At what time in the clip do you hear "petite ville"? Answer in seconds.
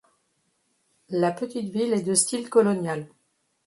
1.31-1.93